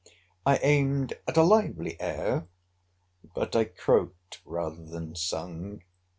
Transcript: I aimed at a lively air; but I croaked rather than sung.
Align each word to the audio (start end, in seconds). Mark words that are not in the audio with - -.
I 0.47 0.57
aimed 0.63 1.13
at 1.27 1.37
a 1.37 1.43
lively 1.43 1.95
air; 2.01 2.47
but 3.35 3.55
I 3.55 3.65
croaked 3.65 4.41
rather 4.45 4.83
than 4.83 5.15
sung. 5.15 5.83